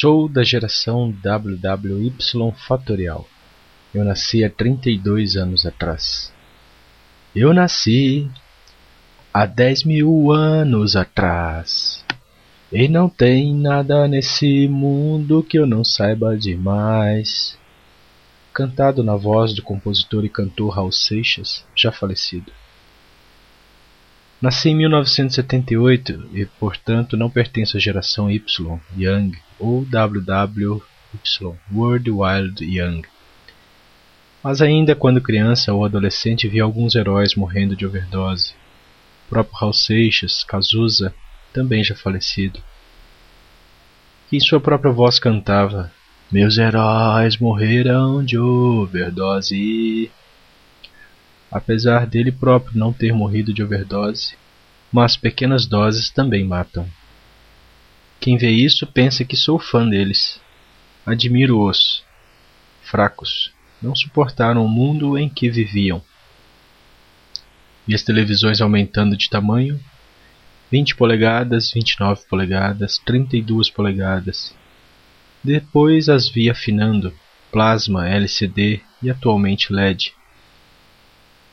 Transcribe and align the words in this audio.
Sou 0.00 0.30
da 0.30 0.42
geração 0.42 1.14
WWY 1.22 2.54
Fatorial. 2.66 3.28
Eu 3.92 4.02
nasci 4.02 4.42
há 4.42 4.48
32 4.48 5.36
anos 5.36 5.66
atrás. 5.66 6.32
Eu 7.36 7.52
nasci 7.52 8.26
há 9.30 9.44
10 9.44 9.84
mil 9.84 10.32
anos 10.32 10.96
atrás. 10.96 12.02
E 12.72 12.88
não 12.88 13.10
tem 13.10 13.54
nada 13.54 14.08
nesse 14.08 14.66
mundo 14.68 15.42
que 15.42 15.58
eu 15.58 15.66
não 15.66 15.84
saiba 15.84 16.34
demais. 16.34 17.58
Cantado 18.54 19.04
na 19.04 19.16
voz 19.16 19.52
do 19.52 19.62
compositor 19.62 20.24
e 20.24 20.30
cantor 20.30 20.76
Raul 20.76 20.92
Seixas, 20.92 21.62
já 21.76 21.92
falecido. 21.92 22.50
Nasci 24.40 24.70
em 24.70 24.74
1978 24.74 26.30
e, 26.32 26.46
portanto, 26.46 27.14
não 27.14 27.28
pertenço 27.28 27.76
à 27.76 27.80
geração 27.80 28.30
Y, 28.30 28.80
Young, 28.96 29.32
ou 29.58 29.84
WWY, 29.84 30.80
World 31.70 32.10
Wild 32.10 32.64
Young. 32.64 33.02
Mas 34.42 34.62
ainda 34.62 34.94
quando 34.94 35.20
criança 35.20 35.74
ou 35.74 35.84
adolescente 35.84 36.48
vi 36.48 36.58
alguns 36.58 36.94
heróis 36.94 37.34
morrendo 37.34 37.76
de 37.76 37.84
overdose. 37.84 38.54
O 39.26 39.28
próprio 39.28 39.58
Raul 39.58 39.74
Seixas, 39.74 40.42
Cazuza, 40.42 41.14
também 41.52 41.84
já 41.84 41.94
falecido. 41.94 42.62
Que 44.30 44.38
em 44.38 44.40
sua 44.40 44.58
própria 44.58 44.90
voz 44.90 45.18
cantava: 45.18 45.92
Meus 46.32 46.56
heróis 46.56 47.36
morreram 47.36 48.24
de 48.24 48.38
overdose 48.38 50.10
apesar 51.50 52.06
dele 52.06 52.30
próprio 52.30 52.78
não 52.78 52.92
ter 52.92 53.12
morrido 53.12 53.52
de 53.52 53.62
overdose, 53.62 54.34
mas 54.92 55.16
pequenas 55.16 55.66
doses 55.66 56.10
também 56.10 56.44
matam. 56.44 56.88
Quem 58.20 58.36
vê 58.36 58.50
isso 58.50 58.86
pensa 58.86 59.24
que 59.24 59.36
sou 59.36 59.58
fã 59.58 59.88
deles. 59.88 60.40
Admiro-os. 61.06 62.04
Fracos, 62.82 63.52
não 63.80 63.94
suportaram 63.94 64.64
o 64.64 64.68
mundo 64.68 65.16
em 65.16 65.28
que 65.28 65.48
viviam. 65.48 66.02
Vi 67.86 67.94
as 67.94 68.02
televisões 68.02 68.60
aumentando 68.60 69.16
de 69.16 69.30
tamanho, 69.30 69.80
20 70.70 70.94
polegadas, 70.96 71.72
29 71.72 72.22
polegadas, 72.28 72.98
32 72.98 73.70
polegadas. 73.70 74.54
Depois 75.42 76.08
as 76.08 76.28
vi 76.28 76.50
afinando, 76.50 77.12
plasma, 77.50 78.08
LCD 78.08 78.80
e 79.02 79.10
atualmente 79.10 79.72
LED. 79.72 80.14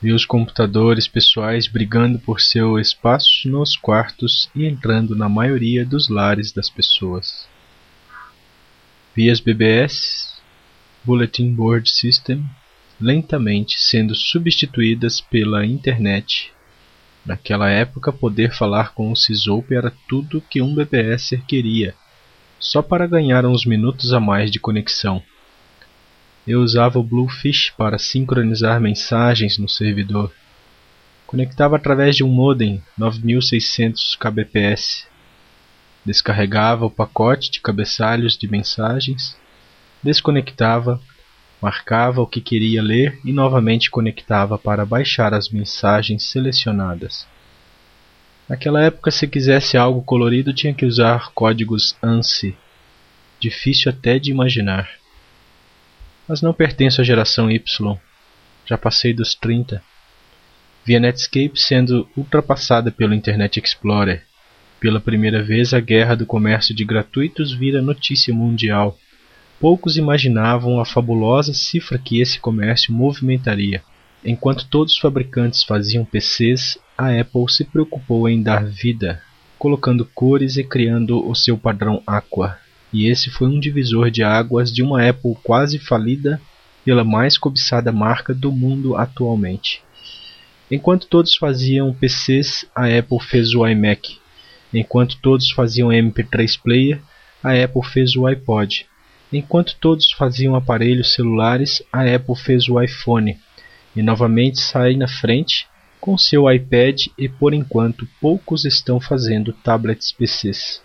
Os 0.00 0.24
computadores 0.24 1.08
pessoais 1.08 1.66
brigando 1.66 2.20
por 2.20 2.40
seu 2.40 2.78
espaço 2.78 3.48
nos 3.48 3.76
quartos 3.76 4.48
e 4.54 4.64
entrando 4.64 5.16
na 5.16 5.28
maioria 5.28 5.84
dos 5.84 6.08
lares 6.08 6.52
das 6.52 6.70
pessoas. 6.70 7.48
Vi 9.12 9.28
as 9.28 9.40
BBS, 9.40 10.40
Bulletin 11.02 11.52
Board 11.52 11.90
System, 11.90 12.48
lentamente 13.00 13.80
sendo 13.80 14.14
substituídas 14.14 15.20
pela 15.20 15.66
internet. 15.66 16.52
Naquela 17.26 17.68
época, 17.68 18.12
poder 18.12 18.52
falar 18.52 18.94
com 18.94 19.10
o 19.10 19.16
Sysoup 19.16 19.74
era 19.74 19.92
tudo 20.08 20.40
que 20.40 20.62
um 20.62 20.76
BBS 20.76 21.42
queria, 21.48 21.92
só 22.60 22.82
para 22.82 23.08
ganhar 23.08 23.44
uns 23.44 23.66
minutos 23.66 24.12
a 24.12 24.20
mais 24.20 24.48
de 24.48 24.60
conexão. 24.60 25.20
Eu 26.48 26.62
usava 26.62 26.98
o 26.98 27.02
Bluefish 27.02 27.74
para 27.76 27.98
sincronizar 27.98 28.80
mensagens 28.80 29.58
no 29.58 29.68
servidor. 29.68 30.32
Conectava 31.26 31.76
através 31.76 32.16
de 32.16 32.24
um 32.24 32.28
modem 32.28 32.82
9600 32.96 34.16
kbps. 34.16 35.06
Descarregava 36.06 36.86
o 36.86 36.90
pacote 36.90 37.50
de 37.50 37.60
cabeçalhos 37.60 38.34
de 38.34 38.50
mensagens, 38.50 39.36
desconectava, 40.02 40.98
marcava 41.60 42.22
o 42.22 42.26
que 42.26 42.40
queria 42.40 42.82
ler 42.82 43.20
e 43.26 43.30
novamente 43.30 43.90
conectava 43.90 44.56
para 44.56 44.86
baixar 44.86 45.34
as 45.34 45.50
mensagens 45.50 46.30
selecionadas. 46.30 47.26
Naquela 48.48 48.82
época, 48.82 49.10
se 49.10 49.28
quisesse 49.28 49.76
algo 49.76 50.00
colorido, 50.00 50.54
tinha 50.54 50.72
que 50.72 50.86
usar 50.86 51.30
códigos 51.34 51.94
ANSI, 52.02 52.56
difícil 53.38 53.92
até 53.92 54.18
de 54.18 54.30
imaginar 54.30 54.97
mas 56.28 56.42
não 56.42 56.52
pertenço 56.52 57.00
à 57.00 57.04
geração 57.04 57.50
Y. 57.50 57.98
Já 58.66 58.76
passei 58.76 59.14
dos 59.14 59.34
30. 59.34 59.82
Vi 60.84 60.94
a 60.94 61.00
Netscape 61.00 61.52
sendo 61.54 62.08
ultrapassada 62.16 62.90
pelo 62.90 63.14
Internet 63.14 63.58
Explorer. 63.58 64.22
Pela 64.78 65.00
primeira 65.00 65.42
vez, 65.42 65.72
a 65.72 65.80
guerra 65.80 66.14
do 66.14 66.26
comércio 66.26 66.74
de 66.74 66.84
gratuitos 66.84 67.52
vira 67.52 67.80
notícia 67.80 68.32
mundial. 68.32 68.96
Poucos 69.58 69.96
imaginavam 69.96 70.78
a 70.78 70.84
fabulosa 70.84 71.52
cifra 71.52 71.98
que 71.98 72.20
esse 72.20 72.38
comércio 72.38 72.92
movimentaria. 72.92 73.82
Enquanto 74.24 74.68
todos 74.68 74.92
os 74.92 74.98
fabricantes 74.98 75.64
faziam 75.64 76.04
PCs, 76.04 76.78
a 76.96 77.08
Apple 77.18 77.48
se 77.48 77.64
preocupou 77.64 78.28
em 78.28 78.42
dar 78.42 78.64
vida, 78.64 79.22
colocando 79.58 80.04
cores 80.04 80.56
e 80.56 80.64
criando 80.64 81.26
o 81.28 81.34
seu 81.34 81.56
padrão 81.56 82.02
Aqua, 82.06 82.58
e 82.92 83.06
esse 83.06 83.30
foi 83.30 83.48
um 83.48 83.60
divisor 83.60 84.10
de 84.10 84.22
águas 84.22 84.72
de 84.72 84.82
uma 84.82 85.06
Apple 85.06 85.36
quase 85.42 85.78
falida 85.78 86.40
pela 86.84 87.04
mais 87.04 87.36
cobiçada 87.36 87.92
marca 87.92 88.34
do 88.34 88.50
mundo 88.50 88.96
atualmente. 88.96 89.82
Enquanto 90.70 91.06
todos 91.06 91.36
faziam 91.36 91.92
PCs, 91.92 92.66
a 92.74 92.86
Apple 92.86 93.20
fez 93.20 93.54
o 93.54 93.66
iMac. 93.66 94.18
Enquanto 94.72 95.18
todos 95.20 95.50
faziam 95.50 95.88
MP3 95.88 96.60
player, 96.60 97.00
a 97.42 97.52
Apple 97.52 97.84
fez 97.84 98.16
o 98.16 98.26
iPod. 98.26 98.86
Enquanto 99.32 99.76
todos 99.80 100.10
faziam 100.12 100.54
aparelhos 100.54 101.12
celulares, 101.12 101.82
a 101.92 102.02
Apple 102.02 102.36
fez 102.36 102.68
o 102.68 102.80
iPhone. 102.80 103.38
E 103.94 104.02
novamente 104.02 104.60
sai 104.60 104.94
na 104.94 105.08
frente 105.08 105.66
com 106.00 106.16
seu 106.16 106.50
iPad 106.50 107.06
e 107.18 107.28
por 107.28 107.52
enquanto 107.52 108.08
poucos 108.20 108.64
estão 108.64 109.00
fazendo 109.00 109.52
tablets 109.52 110.12
PCs. 110.12 110.82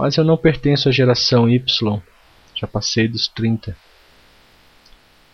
Mas 0.00 0.16
eu 0.16 0.24
não 0.24 0.34
pertenço 0.34 0.88
à 0.88 0.92
geração 0.92 1.46
Y, 1.46 2.00
já 2.54 2.66
passei 2.66 3.06
dos 3.06 3.28
30. 3.28 3.76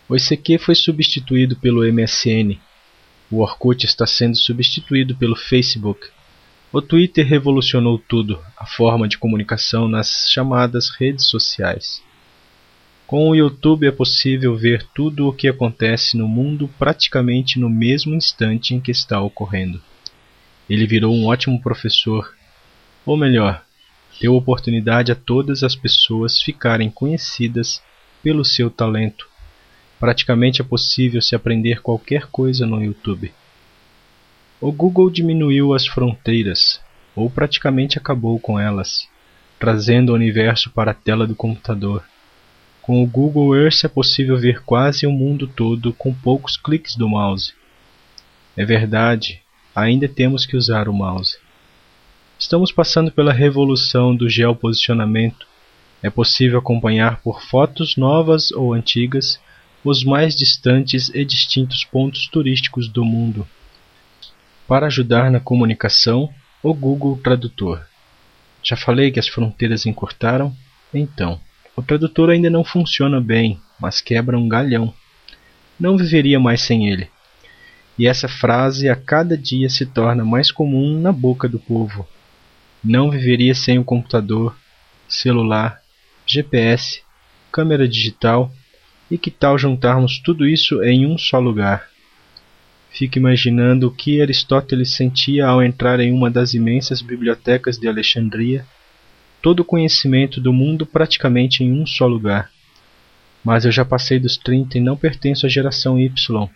O 0.08 0.16
ICQ 0.16 0.58
foi 0.58 0.74
substituído 0.74 1.54
pelo 1.54 1.84
MSN. 1.84 2.58
O 3.30 3.42
Orkut 3.42 3.86
está 3.86 4.04
sendo 4.08 4.36
substituído 4.36 5.14
pelo 5.14 5.36
Facebook. 5.36 6.08
O 6.72 6.82
Twitter 6.82 7.24
revolucionou 7.24 7.96
tudo, 7.96 8.44
a 8.56 8.66
forma 8.66 9.06
de 9.06 9.18
comunicação 9.18 9.86
nas 9.86 10.28
chamadas 10.32 10.90
redes 10.90 11.26
sociais. 11.26 12.02
Com 13.06 13.28
o 13.28 13.36
YouTube 13.36 13.86
é 13.86 13.92
possível 13.92 14.56
ver 14.56 14.84
tudo 14.92 15.28
o 15.28 15.32
que 15.32 15.46
acontece 15.46 16.16
no 16.16 16.26
mundo 16.26 16.68
praticamente 16.76 17.60
no 17.60 17.70
mesmo 17.70 18.16
instante 18.16 18.74
em 18.74 18.80
que 18.80 18.90
está 18.90 19.20
ocorrendo. 19.20 19.80
Ele 20.68 20.88
virou 20.88 21.14
um 21.14 21.26
ótimo 21.26 21.62
professor, 21.62 22.34
ou 23.04 23.16
melhor, 23.16 23.64
deu 24.20 24.34
oportunidade 24.34 25.12
a 25.12 25.14
todas 25.14 25.62
as 25.62 25.74
pessoas 25.74 26.40
ficarem 26.40 26.90
conhecidas 26.90 27.82
pelo 28.22 28.44
seu 28.44 28.70
talento. 28.70 29.28
Praticamente 29.98 30.60
é 30.60 30.64
possível 30.64 31.22
se 31.22 31.34
aprender 31.34 31.80
qualquer 31.80 32.26
coisa 32.26 32.66
no 32.66 32.82
YouTube. 32.82 33.32
O 34.60 34.72
Google 34.72 35.10
diminuiu 35.10 35.74
as 35.74 35.86
fronteiras, 35.86 36.80
ou 37.14 37.30
praticamente 37.30 37.98
acabou 37.98 38.38
com 38.38 38.58
elas, 38.58 39.08
trazendo 39.58 40.12
o 40.12 40.14
universo 40.14 40.70
para 40.70 40.90
a 40.90 40.94
tela 40.94 41.26
do 41.26 41.34
computador. 41.34 42.04
Com 42.82 43.02
o 43.02 43.06
Google 43.06 43.56
Earth 43.56 43.84
é 43.84 43.88
possível 43.88 44.38
ver 44.38 44.62
quase 44.62 45.06
o 45.06 45.12
mundo 45.12 45.46
todo 45.46 45.92
com 45.92 46.14
poucos 46.14 46.56
cliques 46.56 46.94
do 46.94 47.08
mouse. 47.08 47.52
É 48.56 48.64
verdade, 48.64 49.42
ainda 49.74 50.08
temos 50.08 50.46
que 50.46 50.56
usar 50.56 50.88
o 50.88 50.92
mouse. 50.92 51.38
Estamos 52.46 52.70
passando 52.70 53.10
pela 53.10 53.32
revolução 53.32 54.14
do 54.14 54.30
geoposicionamento. 54.30 55.48
É 56.00 56.08
possível 56.08 56.60
acompanhar 56.60 57.20
por 57.20 57.42
fotos 57.42 57.96
novas 57.96 58.52
ou 58.52 58.72
antigas 58.72 59.40
os 59.82 60.04
mais 60.04 60.36
distantes 60.36 61.08
e 61.12 61.24
distintos 61.24 61.84
pontos 61.84 62.28
turísticos 62.28 62.88
do 62.88 63.04
mundo. 63.04 63.44
Para 64.64 64.86
ajudar 64.86 65.28
na 65.28 65.40
comunicação, 65.40 66.32
o 66.62 66.72
Google 66.72 67.18
Tradutor. 67.18 67.84
Já 68.62 68.76
falei 68.76 69.10
que 69.10 69.18
as 69.18 69.26
fronteiras 69.26 69.84
encurtaram? 69.84 70.54
Então, 70.94 71.40
o 71.74 71.82
tradutor 71.82 72.30
ainda 72.30 72.48
não 72.48 72.62
funciona 72.62 73.20
bem, 73.20 73.60
mas 73.80 74.00
quebra 74.00 74.38
um 74.38 74.48
galhão. 74.48 74.94
Não 75.80 75.96
viveria 75.96 76.38
mais 76.38 76.60
sem 76.60 76.88
ele. 76.88 77.10
E 77.98 78.06
essa 78.06 78.28
frase 78.28 78.88
a 78.88 78.94
cada 78.94 79.36
dia 79.36 79.68
se 79.68 79.84
torna 79.84 80.24
mais 80.24 80.52
comum 80.52 80.96
na 81.00 81.10
boca 81.10 81.48
do 81.48 81.58
povo. 81.58 82.06
Não 82.88 83.10
viveria 83.10 83.52
sem 83.52 83.80
o 83.80 83.84
computador, 83.84 84.56
celular, 85.08 85.82
GPS, 86.24 87.02
câmera 87.50 87.88
digital 87.88 88.52
e 89.10 89.18
que 89.18 89.28
tal 89.28 89.58
juntarmos 89.58 90.20
tudo 90.20 90.46
isso 90.46 90.80
em 90.84 91.04
um 91.04 91.18
só 91.18 91.40
lugar? 91.40 91.88
Fique 92.88 93.18
imaginando 93.18 93.88
o 93.88 93.90
que 93.90 94.22
Aristóteles 94.22 94.94
sentia 94.94 95.48
ao 95.48 95.60
entrar 95.60 95.98
em 95.98 96.12
uma 96.12 96.30
das 96.30 96.54
imensas 96.54 97.02
bibliotecas 97.02 97.76
de 97.76 97.88
Alexandria. 97.88 98.64
todo 99.42 99.60
o 99.60 99.64
conhecimento 99.64 100.40
do 100.40 100.52
mundo 100.52 100.86
praticamente 100.86 101.64
em 101.64 101.72
um 101.72 101.84
só 101.84 102.06
lugar. 102.06 102.52
Mas 103.42 103.64
eu 103.64 103.72
já 103.72 103.84
passei 103.84 104.20
dos 104.20 104.36
30 104.36 104.78
e 104.78 104.80
não 104.80 104.96
pertenço 104.96 105.44
à 105.44 105.48
geração 105.48 105.98
Y. 105.98 106.48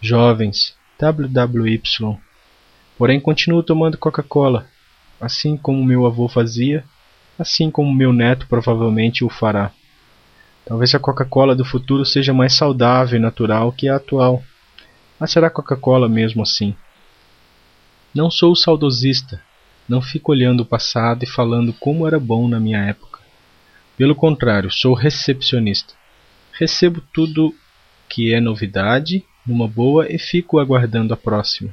Jovens, 0.00 0.74
WWY. 0.98 2.18
Porém 2.96 3.20
continuo 3.20 3.62
tomando 3.62 3.98
Coca-Cola, 3.98 4.66
assim 5.20 5.56
como 5.56 5.84
meu 5.84 6.06
avô 6.06 6.28
fazia, 6.28 6.84
assim 7.38 7.70
como 7.70 7.94
meu 7.94 8.12
neto 8.12 8.46
provavelmente 8.46 9.24
o 9.24 9.28
fará. 9.28 9.70
Talvez 10.64 10.94
a 10.94 10.98
Coca-Cola 10.98 11.54
do 11.54 11.64
futuro 11.64 12.04
seja 12.04 12.34
mais 12.34 12.54
saudável 12.54 13.18
e 13.18 13.22
natural 13.22 13.70
que 13.72 13.88
a 13.88 13.96
atual. 13.96 14.42
Mas 15.18 15.30
será 15.30 15.48
Coca-Cola 15.48 16.08
mesmo 16.08 16.42
assim? 16.42 16.74
Não 18.14 18.30
sou 18.30 18.56
saudosista, 18.56 19.40
não 19.88 20.02
fico 20.02 20.32
olhando 20.32 20.62
o 20.62 20.66
passado 20.66 21.22
e 21.22 21.26
falando 21.26 21.72
como 21.72 22.06
era 22.06 22.18
bom 22.18 22.48
na 22.48 22.58
minha 22.58 22.80
época. 22.80 23.20
Pelo 23.96 24.14
contrário, 24.14 24.70
sou 24.70 24.94
recepcionista. 24.94 25.94
Recebo 26.52 27.00
tudo 27.12 27.54
que 28.08 28.32
é 28.32 28.40
novidade, 28.40 29.24
numa 29.46 29.68
boa, 29.68 30.10
e 30.10 30.18
fico 30.18 30.58
aguardando 30.58 31.14
a 31.14 31.16
próxima. 31.16 31.72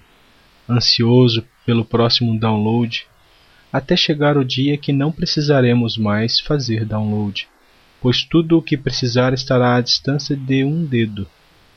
Ansioso 0.70 1.46
pelo 1.66 1.84
próximo 1.84 2.40
download, 2.40 3.08
até 3.74 3.98
chegar 3.98 4.38
o 4.38 4.46
dia 4.46 4.78
que 4.78 4.94
não 4.94 5.12
precisaremos 5.12 5.98
mais 5.98 6.40
fazer 6.40 6.86
download, 6.86 7.48
pois 8.00 8.24
tudo 8.24 8.60
o 8.60 8.62
que 8.62 8.78
precisar 8.78 9.34
estará 9.34 9.76
à 9.76 9.82
distância 9.82 10.36
de 10.36 10.64
um 10.64 10.86
dedo, 10.86 11.28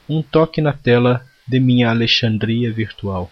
um 0.06 0.22
toque 0.22 0.60
na 0.60 0.74
tela 0.74 1.24
de 1.48 1.58
minha 1.58 1.88
Alexandria 1.88 2.70
virtual. 2.70 3.30